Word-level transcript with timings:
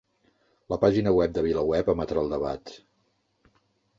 La 0.73 0.77
pàgina 0.83 1.11
web 1.17 1.35
de 1.35 1.43
VilaWeb 1.49 1.93
emetrà 1.95 2.23
el 2.27 2.33
debat 2.33 2.75